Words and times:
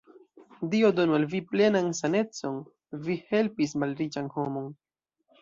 Dio 0.69 0.87
donu 0.99 1.15
al 1.17 1.27
vi 1.33 1.41
plenan 1.51 1.91
sanecon! 1.99 2.57
vi 3.09 3.19
helpis 3.35 3.77
malriĉan 3.85 4.33
homon. 4.41 4.69